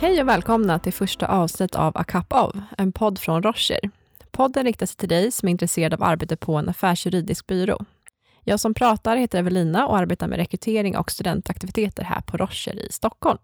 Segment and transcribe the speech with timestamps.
[0.00, 3.80] Hej och välkomna till första avsnitt av A Cup of, en podd från Rocher.
[4.30, 7.78] Podden riktar sig till dig som är intresserad av arbete på en affärsjuridisk byrå.
[8.44, 12.92] Jag som pratar heter Evelina och arbetar med rekrytering och studentaktiviteter här på Rocher i
[12.92, 13.38] Stockholm.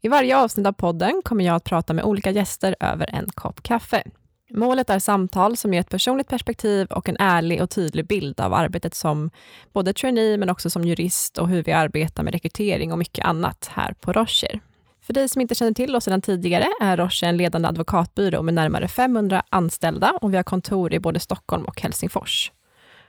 [0.00, 3.62] I varje avsnitt av podden kommer jag att prata med olika gäster över en kopp
[3.62, 4.02] kaffe.
[4.50, 8.54] Målet är samtal som ger ett personligt perspektiv och en ärlig och tydlig bild av
[8.54, 9.30] arbetet som
[9.72, 13.70] både trainee men också som jurist och hur vi arbetar med rekrytering och mycket annat
[13.74, 14.60] här på Rocher.
[15.08, 18.54] För dig som inte känner till oss sedan tidigare är Roche en ledande advokatbyrå med
[18.54, 22.52] närmare 500 anställda och vi har kontor i både Stockholm och Helsingfors.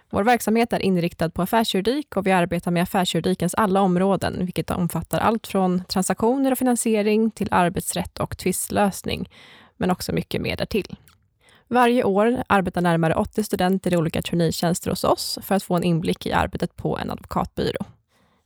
[0.09, 5.19] Vår verksamhet är inriktad på affärsjuridik och vi arbetar med affärsjuridikens alla områden, vilket omfattar
[5.19, 9.29] allt från transaktioner och finansiering till arbetsrätt och tvistlösning,
[9.77, 10.95] men också mycket mer därtill.
[11.67, 15.83] Varje år arbetar närmare 80 studenter i olika traineetjänster hos oss för att få en
[15.83, 17.85] inblick i arbetet på en advokatbyrå.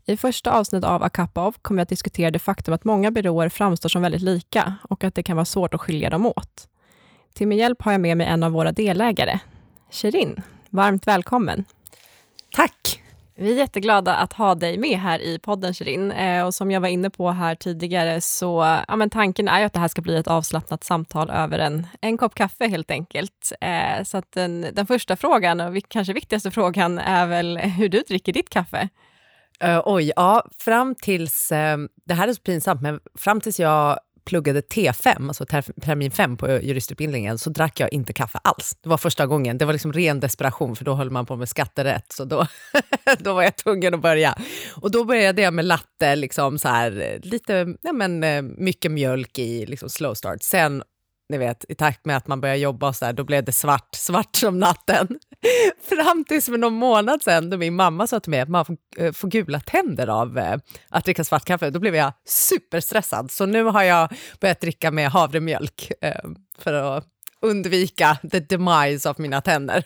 [0.05, 3.11] I första avsnittet av A Cup of kommer jag att diskutera det faktum att många
[3.11, 6.67] byråer framstår som väldigt lika och att det kan vara svårt att skilja dem åt.
[7.33, 9.39] Till min hjälp har jag med mig en av våra delägare,
[9.91, 10.41] Shirin.
[10.69, 11.65] Varmt välkommen.
[12.51, 12.99] Tack.
[13.35, 16.11] Vi är jätteglada att ha dig med här i podden, Shirin.
[16.11, 19.65] Eh, och som jag var inne på här tidigare, så ja, men tanken är ju
[19.65, 23.51] att det här ska bli ett avslappnat samtal över en, en kopp kaffe helt enkelt.
[23.61, 28.33] Eh, så den, den första frågan, och kanske viktigaste frågan, är väl hur du dricker
[28.33, 28.89] ditt kaffe.
[29.66, 31.58] Uh, oj, ja, fram tills, uh,
[32.06, 36.38] det här är så pinsamt, men fram tills jag pluggade T5, alltså ter termin 5
[36.38, 38.78] på juristutbildningen, så drack jag inte kaffe alls.
[38.83, 39.58] Det var första gången.
[39.58, 42.47] Det var liksom ren desperation, för då höll man på med skatterätt, så då,
[43.20, 44.38] då var jag tvungen att börja.
[44.81, 49.39] Och då började jag med latte, liksom så här, lite, nej men, eh, mycket mjölk
[49.39, 50.44] i liksom slow start.
[50.44, 50.83] Sen
[51.29, 53.52] ni vet, i takt med att man börjar jobba och så där, då blev det
[53.52, 55.07] svart, svart som natten.
[55.89, 58.77] Fram tills för någon månad sedan då min mamma sa till mig att man får,
[58.97, 60.58] äh, får gula tänder av äh,
[60.89, 61.70] att dricka svart kaffe.
[61.70, 63.31] Då blev jag superstressad.
[63.31, 66.15] Så nu har jag börjat dricka med havremjölk äh, eh,
[66.58, 67.08] för att
[67.42, 69.86] undvika the demise av mina tänder.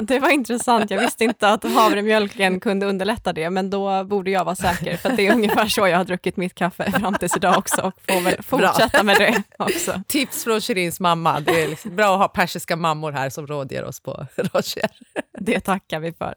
[0.00, 0.90] Det var intressant.
[0.90, 5.10] Jag visste inte att havremjölken kunde underlätta det, men då borde jag vara säker, för
[5.16, 8.20] det är ungefär så jag har druckit mitt kaffe fram tills idag också och får
[8.20, 10.02] väl fortsätta med det också.
[10.06, 11.40] Tips från Shirins mamma.
[11.40, 14.90] Det är liksom bra att ha persiska mammor här som rådger oss på Rocher.
[15.38, 16.34] Det tackar vi för.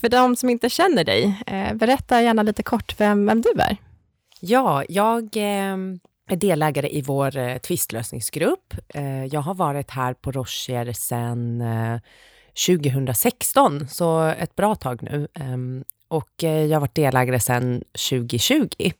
[0.00, 3.76] För de som inte känner dig, eh, berätta gärna lite kort vem, vem du är.
[4.40, 5.76] Ja, jag eh,
[6.30, 8.74] är delägare i vår eh, tvistlösningsgrupp.
[8.88, 11.98] Eh, jag har varit här på Rocher sedan eh,
[12.66, 15.28] 2016, så ett bra tag nu.
[15.34, 18.92] Ehm, och eh, jag har varit delägare sedan 2020.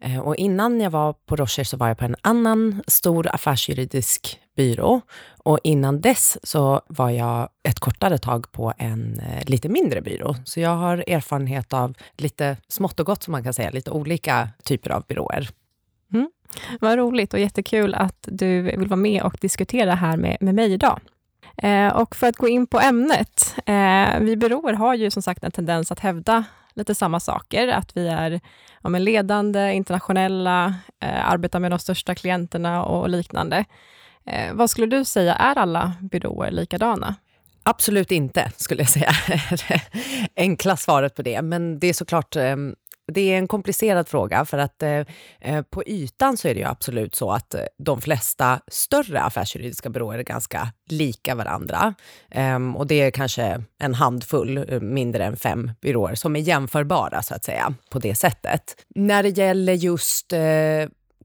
[0.00, 4.40] Eh, och innan jag var på Rocher så var jag på en annan stor affärsjuridisk
[4.56, 5.00] byrå.
[5.44, 10.36] Och innan dess så var jag ett kortare tag på en eh, lite mindre byrå.
[10.44, 14.48] Så jag har erfarenhet av lite smått och gott, som man kan säga, lite olika
[14.64, 15.48] typer av byråer.
[16.80, 20.72] Vad roligt och jättekul att du vill vara med och diskutera här med, med mig
[20.72, 21.00] idag.
[21.56, 23.54] Eh, och för att gå in på ämnet.
[23.66, 26.44] Eh, vi byråer har ju som sagt en tendens att hävda
[26.74, 28.40] lite samma saker, att vi är
[28.82, 33.64] ja, ledande, internationella, eh, arbetar med de största klienterna och liknande.
[34.26, 37.14] Eh, vad skulle du säga, är alla byråer likadana?
[37.68, 39.12] Absolut inte, skulle jag säga.
[40.36, 41.42] Enkla svaret på det.
[41.42, 42.74] Men det är såklart ehm,
[43.12, 45.04] det är en komplicerad fråga för att eh,
[45.40, 49.90] eh, på ytan så är det ju absolut så att eh, de flesta större affärsjuridiska
[49.90, 51.94] byråer är ganska lika varandra.
[52.30, 57.22] Ehm, och det är kanske en handfull, eh, mindre än fem byråer, som är jämförbara
[57.22, 58.76] så att säga på det sättet.
[58.94, 60.40] När det gäller just eh,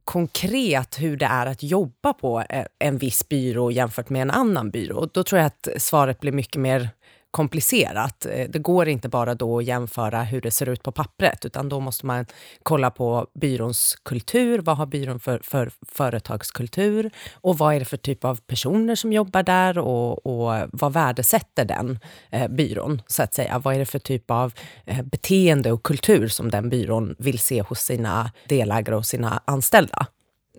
[0.04, 4.70] konkret hur det är att jobba på eh, en viss byrå jämfört med en annan
[4.70, 6.90] byrå, då tror jag att svaret blir mycket mer
[7.34, 8.26] komplicerat.
[8.26, 11.70] Eh, det går inte bara då att jämföra hur det ser ut på pappret, utan
[11.70, 12.26] då måste man
[12.64, 14.60] kolla på byråns kultur.
[14.60, 17.12] Vad har byrån för, för företagskultur?
[17.34, 19.78] Och vad är det för typ av personer som jobbar där?
[19.78, 22.00] Och, och vad värdesätter den
[22.32, 23.60] eh, byrån, så att säga?
[23.60, 24.54] Vad är det för typ av
[24.86, 30.08] eh, beteende och kultur som den byrån vill se hos sina delägare och sina anställda?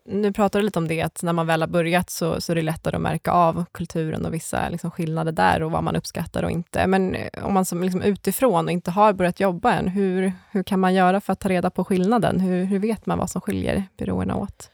[0.07, 2.57] Nu pratar du lite om det, att när man väl har börjat så, så är
[2.57, 6.43] det lättare att märka av kulturen och vissa liksom, skillnader där och vad man uppskattar
[6.43, 6.87] och inte.
[6.87, 10.63] Men eh, om man som liksom utifrån och inte har börjat jobba än, hur, hur
[10.63, 12.41] kan man göra för att ta reda på skillnaden?
[12.41, 14.71] Hur, hur vet man vad som skiljer byråerna åt?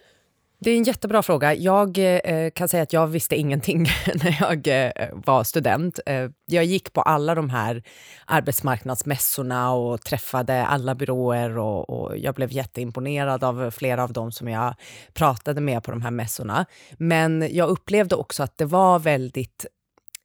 [0.62, 1.54] Det är en jättebra fråga.
[1.54, 3.82] Jag eh, kan säga att jag visste ingenting
[4.14, 6.00] när jag eh, var student.
[6.06, 7.82] Eh, jag gick på alla de här
[8.26, 14.48] arbetsmarknadsmässorna och träffade alla byråer och, och, jag blev jätteimponerad av flera av dem som
[14.48, 14.74] jag
[15.12, 16.66] pratade med på de här mässorna.
[16.98, 19.66] Men jag upplevde också att det var väldigt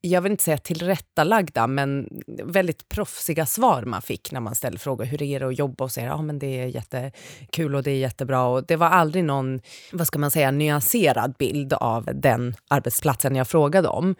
[0.06, 2.08] jag vill inte säga tillrättalagda, men
[2.44, 5.04] väldigt proffsiga svar man fick när man ställde frågor.
[5.04, 5.84] Hur är det att jobba?
[5.84, 8.42] Och säga ja, men det är jättekul och det är jättebra.
[8.42, 9.60] Och det var aldrig någon
[9.92, 14.14] vad ska man säga, nyanserad bild av den arbetsplatsen jag frågade om.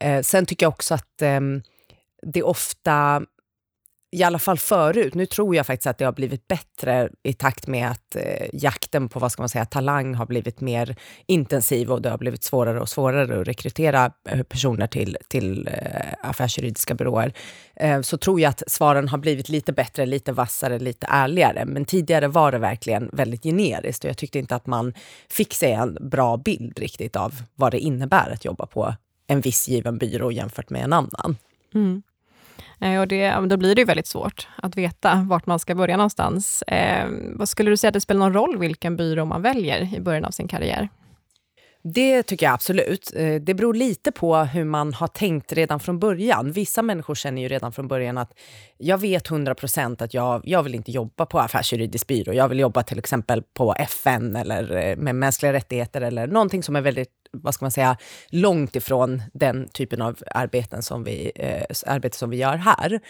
[0.00, 1.40] Eh, sen tycker jag också att eh,
[2.22, 3.22] det ofta
[4.12, 7.66] i alla fall förut, nu tror jag faktiskt att det har blivit bättre i takt
[7.66, 10.96] med att eh, jakten på vad ska man säga, talang har blivit mer
[11.26, 16.28] intensiv och det har blivit svårare och svårare att rekrytera eh, personer till, till eh,
[16.28, 17.32] affärsjuridiska byråer.
[17.76, 21.64] Eh, så tror jag att svaren har blivit lite bättre, lite vassare, lite ärligare.
[21.64, 24.94] Men tidigare var det verkligen väldigt generiskt och jag tyckte inte att man
[25.28, 28.94] fick sig en bra bild riktigt av vad det innebär att jobba på
[29.26, 31.36] en viss given byrå jämfört med en annan.
[31.74, 32.02] Mm.
[32.80, 35.96] Eh, och det, då blir det ju väldigt svårt att veta vart man ska börja
[35.96, 36.62] någonstans.
[36.62, 40.00] Eh, vad skulle du säga att det spelar någon roll vilken byrå man väljer i
[40.00, 40.88] början av sin karriär?
[41.82, 43.12] Det tycker jag absolut.
[43.16, 46.52] Eh, det beror lite på hur man har tänkt redan från början.
[46.52, 48.38] Vissa människor känner ju redan från början att
[48.78, 52.32] jag vet 100 procent att jag, jag vill inte jobba på affärsjuridisk byrå.
[52.32, 56.76] Jag vill jobba till exempel på FN eller eh, med mänskliga rättigheter eller någonting som
[56.76, 57.96] är väldigt vad ska man säga,
[58.28, 63.00] långt ifrån den typen av arbeten som vi, eh, arbete som vi gör här.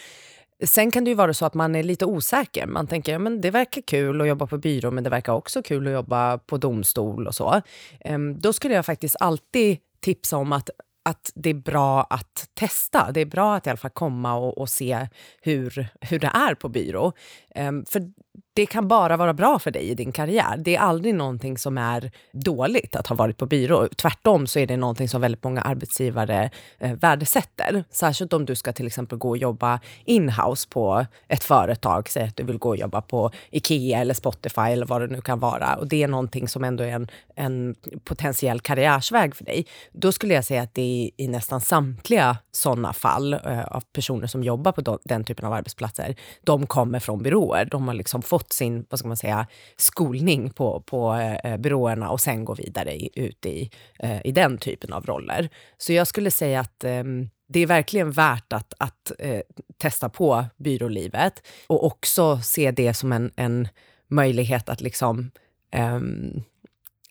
[0.63, 2.65] Sen kan det ju vara så att man är lite osäker.
[2.67, 5.63] Man tänker, ja, men det verkar kul att jobba på byrå, men det verkar också
[5.63, 7.61] kul att jobba på domstol och så.
[7.99, 10.69] Ehm, då skulle jag faktiskt alltid tipsa om att
[11.03, 13.11] att det är bra att testa.
[13.11, 15.07] Det är bra att i alla fall komma och, och se
[15.41, 17.13] hur, hur det är på byrå.
[17.55, 18.11] Ehm, för
[18.53, 20.57] det kan bara vara bra för dig i din karriär.
[20.57, 23.87] Det är aldrig någonting som är dåligt att ha varit på byrå.
[23.87, 26.49] Tvärtom så är det någonting som väldigt många arbetsgivare
[26.79, 27.83] eh, värdesätter.
[27.89, 32.09] Särskilt om du ska till exempel gå och jobba inhouse på ett företag.
[32.09, 35.21] Säg att du vill gå och jobba på Ikea eller Spotify eller vad det nu
[35.21, 35.75] kan vara.
[35.75, 39.65] Och det är någonting som ändå är en, en potentiell karriärsväg för dig.
[39.91, 44.27] Då skulle jag säga att det är i nästan samtliga sådana fall eh, av personer
[44.27, 47.65] som jobbar på den typen av arbetsplatser, de kommer från byråer.
[47.65, 49.47] De har liksom Liksom fått sin vad ska man säga,
[49.77, 51.13] skolning på, på
[51.43, 53.69] eh, byråerna och sen går vidare i, ut i,
[53.99, 55.49] eh, i den typen av roller.
[55.77, 57.03] Så jag skulle säga att eh,
[57.47, 59.41] det är verkligen värt att, att eh,
[59.77, 63.67] testa på byrålivet och också se det som en, en
[64.07, 65.31] möjlighet att liksom
[65.75, 66.43] um,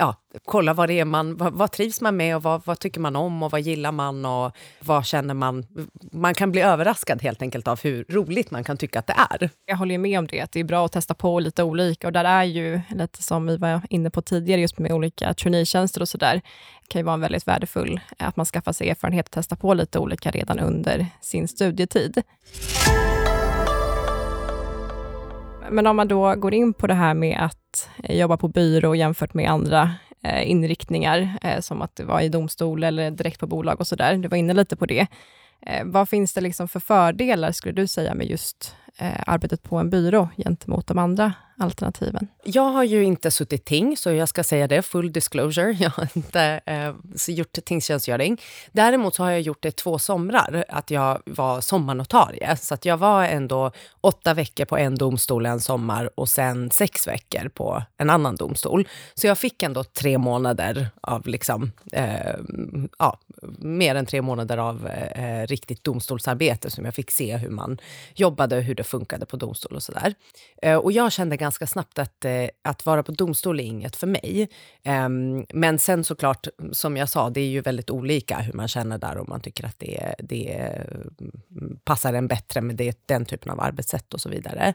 [0.00, 0.14] ja,
[0.44, 3.16] kolla vad det är man, vad, vad trivs man med och vad, vad, tycker man
[3.16, 5.66] om och vad gillar man och vad känner man?
[6.12, 9.50] Man kan bli överraskad helt enkelt av hur roligt man kan tycka att det är.
[9.66, 12.12] Jag håller med om det, att det är bra att testa på lite olika och
[12.12, 16.08] där är ju lite som vi var inne på tidigare, just med olika traineetjänster och
[16.08, 16.40] sådär,
[16.88, 20.30] kan ju vara väldigt värdefull, att man skaffar sig erfarenhet och testa på lite olika
[20.30, 22.22] redan under sin studietid.
[25.70, 28.94] Men om man då går in på det här med att eh, jobba på byrå
[28.94, 33.46] jämfört med andra eh, inriktningar, eh, som att det var i domstol eller direkt på
[33.46, 34.16] bolag och sådär.
[34.16, 35.06] Du var inne lite på det.
[35.84, 38.76] vad finns det liksom för fördelar, skulle du säga, med just
[39.26, 42.28] arbetet på en byrå gentemot de andra alternativen?
[42.44, 45.72] Jag har ju inte suttit ting, så jag ska säga det, full disclosure.
[45.80, 46.94] Jag har inte eh,
[47.28, 48.40] gjort tingstjänstgöring.
[48.72, 52.56] Däremot så har jag gjort det två somrar, att jag var sommarnotarie.
[52.56, 57.08] Så att jag var ändå åtta veckor på en domstol en sommar och sen sex
[57.08, 58.88] veckor på en annan domstol.
[59.14, 62.34] Så jag fick ändå tre månader av, liksom, eh,
[62.98, 63.18] ja,
[63.58, 67.80] mer än tre månader av eh, riktigt domstolsarbete som jag fick se hur man
[68.14, 70.14] jobbade, hur det funkade på domstol och sådär.
[70.62, 73.96] Eh, och jag kände ganska ganska snabbt att, eh, att vara på domstol är inget
[73.96, 74.48] för mig.
[74.84, 78.98] Um, men sen såklart, som jag sa, det är ju väldigt olika hur man känner
[78.98, 80.52] där och man tycker att det, det
[81.50, 84.74] mm, passar en bättre med det, den typen av arbetssätt och så vidare.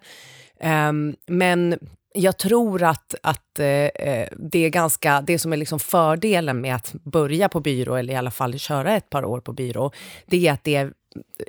[0.64, 1.80] Um, men
[2.14, 6.76] jag tror att, att eh, eh, det är ganska, det som är liksom fördelen med
[6.76, 9.92] att börja på byrå, eller i alla fall köra ett par år på byrå,
[10.26, 10.94] det är att det är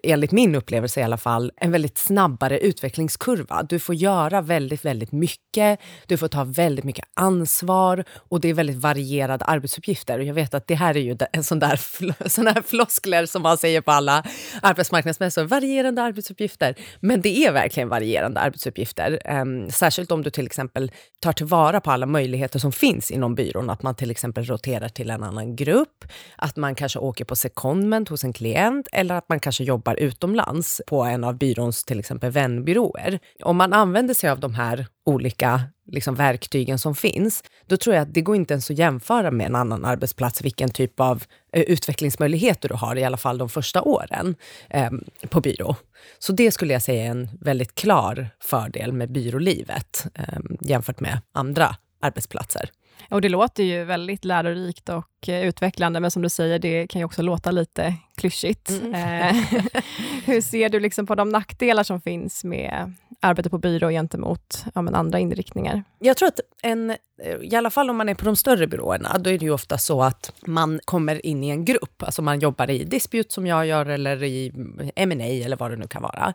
[0.03, 3.63] enligt min upplevelse i alla fall, en väldigt snabbare utvecklingskurva.
[3.63, 5.81] Du får göra väldigt, väldigt mycket.
[6.07, 10.19] Du får ta väldigt mycket ansvar och det är väldigt varierade arbetsuppgifter.
[10.19, 11.81] Och jag vet att det här är ju en sån där
[12.29, 14.25] sån här floskler som man säger på alla
[14.63, 15.45] arbetsmarknadsmässor.
[15.45, 16.75] Varierande arbetsuppgifter.
[17.01, 19.19] Men det är verkligen varierande arbetsuppgifter.
[19.41, 23.71] Um, särskilt om du till exempel tar tillvara på alla möjligheter som finns inom byrån.
[23.71, 26.05] Att man till exempel roterar till en annan grupp,
[26.37, 29.95] att man kanske åker på secondment hos en klient eller att man kanske kanske jobbar
[29.95, 33.19] utomlands på en av byråns till exempel vänbyråer.
[33.43, 38.03] Om man använder sig av de här olika liksom, verktygen som finns, då tror jag
[38.03, 41.63] att det går inte ens att jämföra med en annan arbetsplats vilken typ av eh,
[41.63, 44.35] utvecklingsmöjligheter du har, i alla fall de första åren
[44.71, 44.91] eh,
[45.29, 45.77] på byrå.
[46.19, 51.21] Så det skulle jag säga är en väldigt klar fördel med byrålivet eh, jämfört med
[51.35, 52.71] andra arbetsplatser.
[53.11, 57.01] Och det låter ju väldigt lärorikt och eh, utvecklande, men som du säger, det kan
[57.01, 58.71] ju också låta lite klyschigt.
[58.71, 58.95] Mm.
[58.95, 59.37] Eh,
[60.25, 64.83] hur ser du liksom på de nackdelar som finns med arbete på byrå gentemot ja,
[64.83, 65.85] men andra inriktningar?
[65.99, 66.97] Jag tror att en,
[67.43, 69.79] i alla fall om man är på de större byråerna, då är det ju ofta
[69.79, 72.03] så att man kommer in i en grupp.
[72.03, 74.53] Alltså man jobbar i dispute som jag gör eller i
[74.97, 76.35] M&A eller vad det nu kan vara.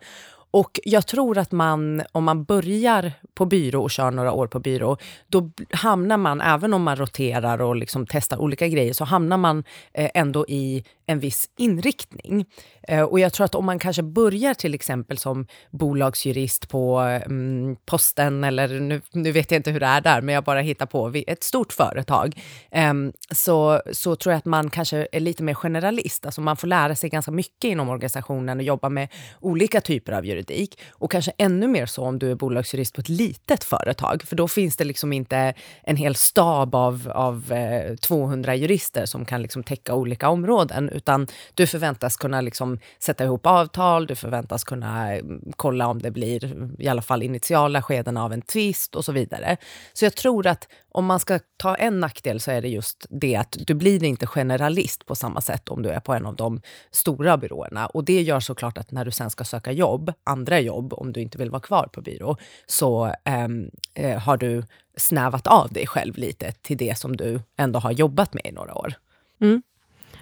[0.52, 4.60] Och jag tror att man, om man börjar på byrå och kör några år på
[4.60, 9.38] byrå, då hamnar man, även om man roterar och liksom testar olika grejer, så hamnar
[9.38, 12.46] man eh, ändå i en viss inriktning.
[12.88, 17.76] Eh, och jag tror att om man kanske börjar till exempel som bolagsjurist på mm,
[17.86, 20.86] posten, eller nu, nu, vet jag inte hur det är där, men jag bara hittar
[20.86, 22.42] på ett stort företag,
[22.72, 22.94] eh,
[23.32, 26.26] så, så tror jag att man kanske är lite mer generalist.
[26.26, 29.08] Alltså man får lära sig ganska mycket inom organisationen och jobba med
[29.40, 30.80] olika typer av juridik.
[30.92, 34.48] Och kanske ännu mer så om du är bolagsjurist på ett litet företag, för då
[34.48, 35.54] finns det liksom inte
[35.84, 41.28] en hel stab av, av eh, 200 jurister som kan liksom täcka olika områden, utan
[41.54, 46.72] du förväntas kunna liksom sätta ihop avtal, du förväntas kunna mm, kolla om det blir
[46.80, 49.58] i alla fall initiala skeden av en tvist och så vidare.
[49.94, 53.36] Så jag tror att om man ska ta en nackdel så är det just det
[53.36, 56.62] att du blir inte generalist på samma sätt om du är på en av de
[56.92, 57.88] stora byråerna.
[57.88, 61.22] Och det gör såklart att när du sen ska söka jobb, andra jobb, om du
[61.22, 64.64] inte vill vara kvar på byrå, så ehm, eh, har du
[64.98, 68.74] snävat av dig själv lite till det som du ändå har jobbat med i några
[68.76, 68.94] år.
[69.42, 69.62] Mm.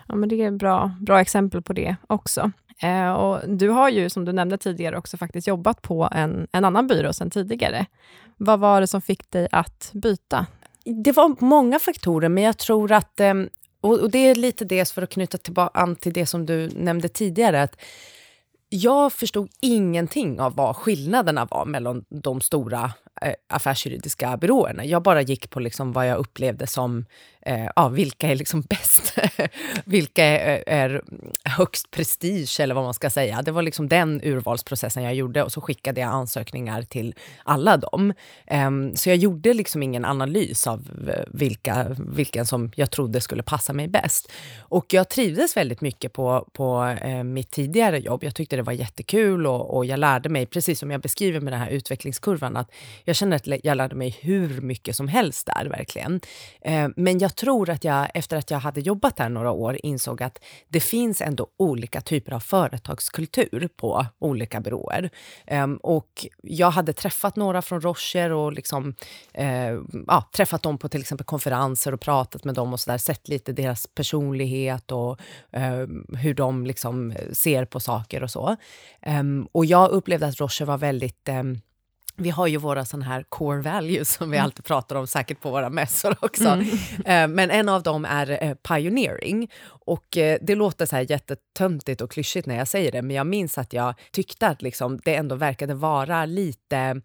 [0.08, 2.52] Ja, men det är bra, bra exempel på det också.
[2.82, 6.66] Eh, och du har ju, som du nämnde tidigare, också faktiskt jobbat på en, en
[6.66, 7.86] annan byrå sedan tidigare.
[8.38, 10.46] Vad var det som fick dig att byta?
[11.04, 13.20] Det var många faktorer, men jag tror att...
[13.20, 13.34] Eh,
[13.82, 17.10] och, det är lite det, för att knyta tillbaka an till det som du nämnde
[17.10, 17.76] tidigare, att
[18.70, 24.86] jag förstod ingenting av vad skillnaderna var mellan de stora Eh, affärsjuridiska byråerna.
[24.86, 27.06] Jag bara gick på liksom vad jag upplevde som
[27.42, 29.16] eh, ja, vilka är liksom bäst?
[29.86, 31.02] vilka är, är,
[31.44, 33.42] högst prestige, eller vad man ska säga.
[33.42, 38.14] Det var liksom den urvalsprocessen jag gjorde och så skickade jag ansökningar till alla dem.
[38.48, 43.44] Eh, så jag gjorde liksom ingen analys av eh, vilka, vilken som jag trodde skulle
[43.44, 44.32] passa mig bäst.
[44.60, 48.24] Och jag trivdes väldigt mycket på, på eh, mitt tidigare jobb.
[48.24, 51.54] Jag tyckte det var jättekul och, och jag lärde mig, precis som jag beskriver med
[51.54, 52.72] den här utvecklingskurvan, att
[53.10, 56.22] jag känner att jag lärde mig hur mycket som helst där, verkligen.
[56.62, 60.24] Eh, men jag tror att jag, efter att jag hade jobbat där några år, insåg
[60.24, 65.10] att det finns ändå olika typer av företagskultur på olika byråer.
[65.48, 68.96] Ehm, och jag hade träffat några från Rocher och liksom,
[69.34, 72.98] eh, ja, träffat dem på till exempel konferenser och pratat med dem och så där,
[72.98, 75.20] sett lite deras personlighet och
[75.52, 78.56] ehm, hur de liksom ser på saker och så.
[79.02, 81.30] Ehm, och jag upplevde att Rocher var väldigt
[82.20, 84.46] vi har ju våra sån här core values som vi mm.
[84.46, 86.48] alltid pratar om, säkert på våra mässor också.
[86.50, 86.68] Mm.
[87.06, 89.52] Eh, men en av dem är eh, pioneering.
[89.68, 93.28] Och eh, det låter så här jättetöntigt och klyschigt när jag säger det, men jag
[93.28, 97.02] minns att jag tyckte att liksom det ändå verkade vara lite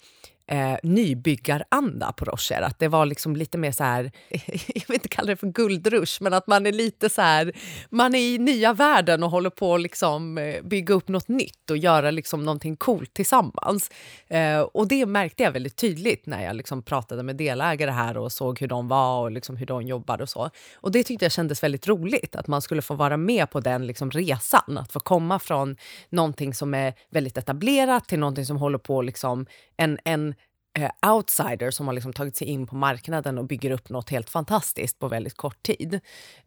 [0.47, 2.63] eh, nybyggaranda på Rocher.
[2.63, 4.13] Att det var liksom lite mer så här,
[4.75, 7.53] jag vill inte kalla det för guldrush, men att man är lite så här,
[7.91, 11.71] man är i nya världen och håller på att liksom eh, bygga upp något nytt
[11.71, 13.91] och göra liksom någonting coolt tillsammans.
[14.29, 18.33] Eh, och det märkte jag väldigt tydligt när jag liksom pratade med delägare här och
[18.33, 20.51] såg hur de var och liksom hur de jobbade och så.
[20.75, 23.87] Och det tyckte jag kändes väldigt roligt, att man skulle få vara med på den
[23.87, 24.79] liksom resan.
[24.79, 25.77] Att få komma från
[26.11, 29.47] någonting som är väldigt etablerat till någonting som håller på liksom
[29.77, 30.34] en, en
[30.78, 34.31] eh, outsider som har liksom tagit sig in på marknaden och bygger upp något helt
[34.31, 36.00] fantastiskt på väldigt kort tid.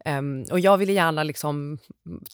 [0.04, 1.78] Um, och jag ville gärna liksom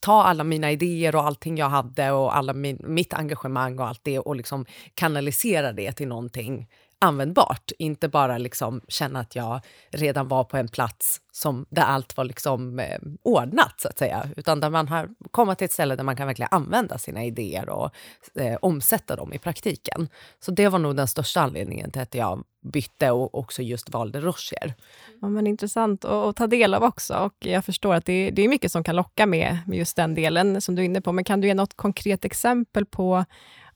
[0.01, 4.01] ta alla mina idéer och allting jag hade och alla min, mitt engagemang och allt
[4.03, 7.73] det och liksom kanalisera det till någonting användbart.
[7.79, 9.61] Inte bara liksom känna att jag
[9.91, 14.29] redan var på en plats som, där allt var liksom, eh, ordnat, så att säga.
[14.37, 17.69] Utan där man har kommit till ett ställe där man kan verkligen använda sina idéer
[17.69, 17.91] och
[18.35, 20.09] eh, omsätta dem i praktiken.
[20.41, 24.21] Så det var nog den största anledningen till att jag bytte och också just valde
[24.21, 24.75] Rocher.
[25.21, 27.15] Ja, men intressant att ta del av också.
[27.15, 30.15] Och jag förstår att det, det är mycket som kan locka med, med just den
[30.15, 31.13] delen som du är inne på.
[31.13, 33.25] Men kan du ge något konkret exempel på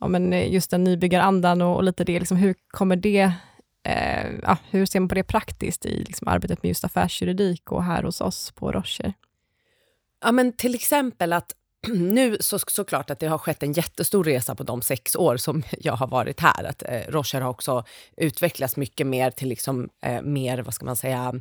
[0.01, 3.33] ja, men eh, just den nybyggarandan och, och lite det, liksom, hur kommer det
[3.85, 7.85] eh, ja, hur ser man på det praktiskt i liksom, arbetet med just affärsjuridik och
[7.85, 9.13] här hos oss på Rocher?
[10.25, 11.55] Ja, men till exempel att
[11.89, 15.63] nu så såklart att det har skett en jättestor resa på de sex år som
[15.79, 16.65] jag har varit här.
[16.65, 17.85] Att eh, Rocher har också
[18.17, 21.35] utvecklats mycket mer till liksom, eh, mer, vad ska man säga,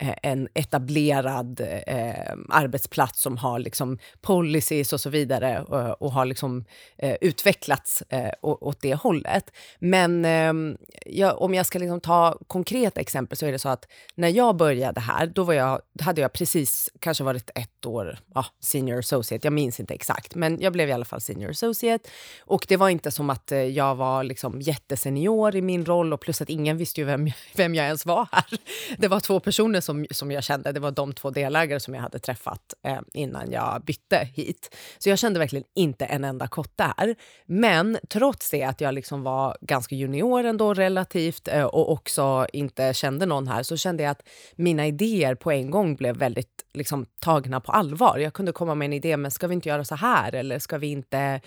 [0.00, 6.24] Eh, en etablerad eh, arbetsplats som har liksom policies och så vidare och, och har
[6.24, 6.64] liksom
[6.98, 9.50] eh, utvecklats eh, åt det hållet.
[9.78, 10.76] Men eh,
[11.06, 14.56] jag, om jag ska liksom ta konkreta exempel så är det så att när jag
[14.56, 19.46] började här, då var jag, hade jag precis kanske varit ett år ja, senior associate.
[19.46, 22.08] Jag minns inte exakt, men jag blev i alla fall senior associate.
[22.40, 26.20] Och det var inte som att eh, jag var liksom jättesenior i min roll och
[26.20, 28.58] plus att ingen visste ju vem, vem jag ens var här.
[28.98, 30.72] Det var två personer som, som jag kände.
[30.72, 34.76] Det var de två delägare som jag hade träffat eh, innan jag bytte hit.
[34.98, 37.14] Så jag kände verkligen inte en enda kotte här.
[37.46, 42.94] Men trots det att jag liksom var ganska junior ändå relativt eh, och också inte
[42.94, 47.06] kände någon här så kände jag att mina idéer på en gång blev väldigt liksom,
[47.20, 48.18] tagna på allvar.
[48.18, 50.34] Jag kunde komma med en idé, men ska vi inte göra så här?
[50.34, 51.40] Eller ska vi inte...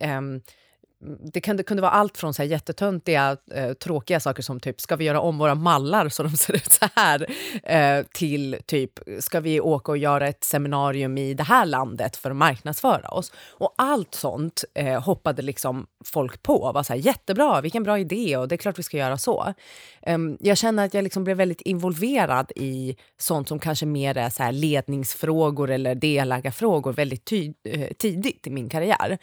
[0.00, 0.42] Um,
[1.32, 4.96] det kunde, kunde vara allt från så här jättetöntiga, eh, tråkiga saker som typ, ska
[4.96, 7.26] vi göra om våra mallar så de ser ut så här?
[7.62, 12.30] Eh, till typ, ska vi åka och göra ett seminarium i det här landet för
[12.30, 13.32] att marknadsföra oss?
[13.50, 18.36] Och allt sånt eh, hoppade liksom folk på var så här, jättebra, vilken bra idé
[18.36, 19.54] och det är klart vi ska göra så.
[20.02, 24.30] Ehm, jag känner att jag liksom blev väldigt involverad i sånt som kanske mer är
[24.30, 29.18] så här ledningsfrågor eller delägarfrågor väldigt eh, tidigt i min karriär.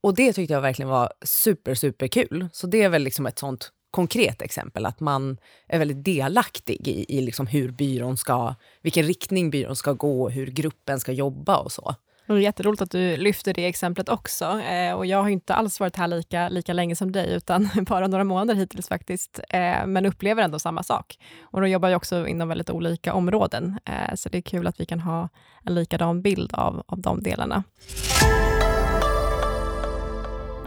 [0.00, 2.48] Och det tyckte jag verkligen var super, super kul.
[2.52, 5.38] Så det är väl liksom ett sånt konkret exempel, att man
[5.68, 10.46] är väldigt delaktig i, i liksom hur byrån ska, vilken riktning byrån ska gå, hur
[10.46, 11.94] gruppen ska jobba och så.
[12.26, 14.60] Det är jätteroligt att du lyfter det exemplet också.
[14.60, 18.06] Eh, och jag har inte alls varit här lika, lika länge som dig, utan bara
[18.06, 21.18] några månader hittills faktiskt, eh, men upplever ändå samma sak.
[21.42, 24.80] Och då jobbar jag också inom väldigt olika områden, eh, så det är kul att
[24.80, 25.28] vi kan ha
[25.64, 27.64] en likadan bild av, av de delarna.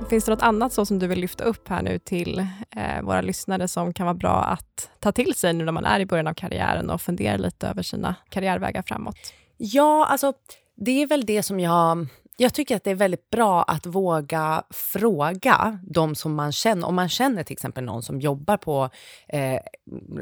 [0.10, 2.40] Finns det något annat så som du vill lyfta upp här nu till
[2.76, 6.00] eh, våra lyssnare som kan vara bra att ta till sig nu när man är
[6.00, 9.16] i början av karriären och funderar lite över sina karriärvägar framåt?
[9.58, 10.34] Ja, alltså
[10.76, 12.08] det är väl det som jag
[12.42, 16.88] jag tycker att det är väldigt bra att våga fråga de som man känner.
[16.88, 18.90] Om man känner till exempel någon som jobbar på
[19.28, 19.60] eh,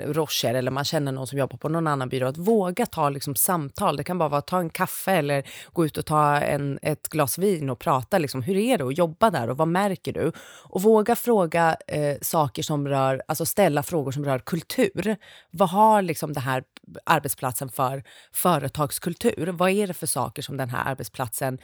[0.06, 3.36] Rocher eller man känner någon som jobbar på någon annan byrå, att våga ta liksom,
[3.36, 3.98] samtal.
[3.98, 7.10] Det kan bara vara att ta en kaffe eller gå ut och ta en, ett
[7.10, 8.18] glas vin och prata.
[8.18, 10.32] Liksom, hur är det att jobba där och vad märker du?
[10.64, 15.18] Och våga fråga eh, saker som rör, alltså ställa frågor som rör kultur.
[15.52, 16.64] Vad har liksom den här
[17.06, 19.48] arbetsplatsen för företagskultur?
[19.48, 21.60] Vad är det för saker som den här arbetsplatsen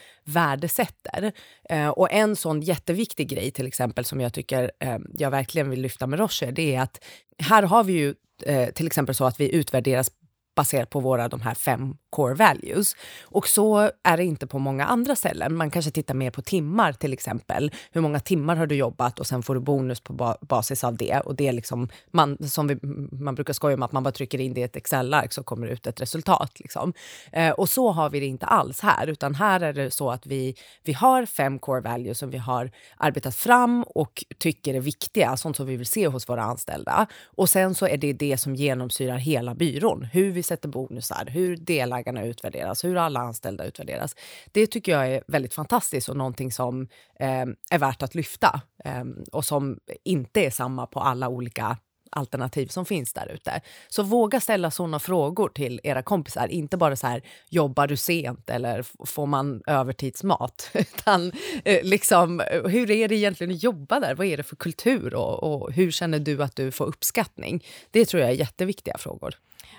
[0.46, 1.32] värdesätter?
[1.70, 5.82] Eh, och en sån jätteviktig grej till exempel som jag tycker eh, jag verkligen vill
[5.82, 7.04] lyfta med Rocher, det är att
[7.40, 10.12] här har vi ju eh, till exempel så att vi utvärderas
[10.56, 12.96] baserat på våra de här fem core values.
[13.24, 15.56] Och så är det inte på många andra ställen.
[15.56, 17.72] Man kanske tittar mer på timmar till exempel.
[17.92, 20.98] Hur många timmar har du jobbat och sen får du bonus på ba basis av
[20.98, 21.20] det.
[21.20, 22.80] Och det är liksom, man, som vi,
[23.12, 25.68] man brukar skoja om att man bara trycker in det i ett Excel-ark så kommer
[25.68, 26.60] det ut ett resultat.
[26.60, 26.94] Liksom.
[27.32, 30.26] Eh, och så har vi det inte alls här, utan här är det så att
[30.26, 35.38] vi, vi har fem core values som vi har arbetat fram och tycker är viktiga,
[35.38, 37.08] sånt som vi vill se hos våra anställda.
[37.26, 40.04] Och sen så är det det som genomsyrar hela byrån.
[40.04, 44.16] Hur vi sätter bonusar, hur delägarna utvärderas, hur alla anställda utvärderas.
[44.52, 46.88] Det tycker jag är väldigt fantastiskt och någonting som
[47.20, 51.78] eh, är värt att lyfta eh, och som inte är samma på alla olika
[52.16, 53.62] alternativ som finns där ute.
[53.90, 56.48] Så våga ställa såna frågor till era kompisar.
[56.48, 60.70] Inte bara så här, jobbar du sent eller får man övertidsmat?
[60.74, 61.32] Utan
[61.66, 64.16] eh, liksom, eh, hur är det egentligen att jobba där?
[64.16, 67.66] Vad är det för kultur och, och hur känner du att du får uppskattning?
[67.92, 69.36] Det tror jag är jätteviktiga frågor.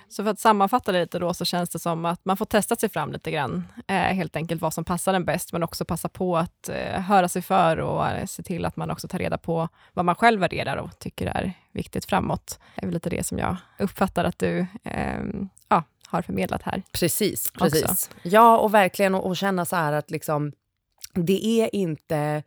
[0.08, 2.76] Så för att sammanfatta det lite då, så känns det som att man får testa
[2.76, 6.08] sig fram lite grann, eh, helt enkelt vad som passar en bäst, men också passa
[6.08, 9.38] på att eh, höra sig för och eh, se till att man också tar reda
[9.38, 12.58] på vad man själv värderar och tycker är viktigt framåt.
[12.74, 16.82] Det är väl lite det som jag uppfattar att du ehm, ja, har förmedlat här.
[16.92, 18.10] Precis, precis.
[18.22, 20.52] Ja, och verkligen att känna så här att liksom,
[21.14, 22.42] det är inte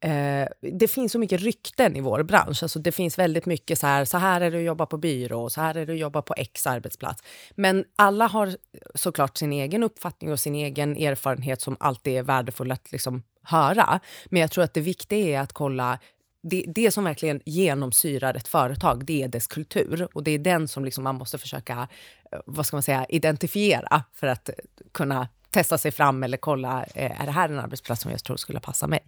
[0.00, 2.62] Eh, det finns så mycket rykten i vår bransch.
[2.62, 5.50] Alltså det finns väldigt mycket så här, så här är det att jobba på byrå,
[5.50, 7.22] så här är det att jobba på X arbetsplats.
[7.54, 8.56] Men alla har
[8.94, 14.00] såklart sin egen uppfattning och sin egen erfarenhet som alltid är värdefull att liksom höra.
[14.26, 15.98] Men jag tror att det viktiga är att kolla
[16.42, 20.08] det, det som verkligen genomsyrar ett företag, det är dess kultur.
[20.12, 21.88] Och det är den som liksom man måste försöka
[22.32, 24.50] eh, vad ska man säga, identifiera för att
[24.92, 28.36] kunna testa sig fram eller kolla, eh, är det här en arbetsplats som jag tror
[28.36, 29.00] skulle passa mig?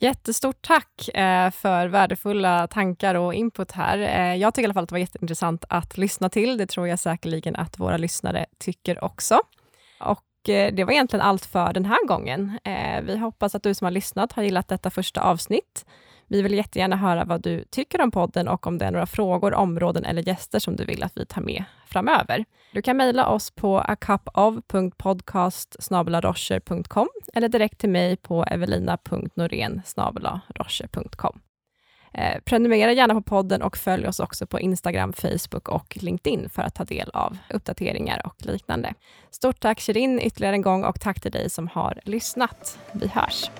[0.00, 3.98] Jättestort tack eh, för värdefulla tankar och input här.
[3.98, 6.58] Eh, jag tycker i alla fall att det var jätteintressant att lyssna till.
[6.58, 9.40] Det tror jag säkerligen att våra lyssnare tycker också.
[10.00, 12.58] Och eh, det var egentligen allt för den här gången.
[12.64, 15.86] Eh, vi hoppas att du som har lyssnat har gillat detta första avsnitt.
[16.28, 19.54] Vi vill jättegärna höra vad du tycker om podden och om det är några frågor,
[19.54, 22.44] områden eller gäster som du vill att vi tar med framöver.
[22.72, 25.76] Du kan mejla oss på acupov.podcast
[27.34, 29.82] eller direkt till mig på evelina.norén
[32.18, 36.62] Eh, prenumerera gärna på podden och följ oss också på Instagram, Facebook och LinkedIn för
[36.62, 38.94] att ta del av uppdateringar och liknande.
[39.30, 42.78] Stort tack Shirin ytterligare en gång och tack till dig som har lyssnat.
[42.92, 43.50] Vi hörs!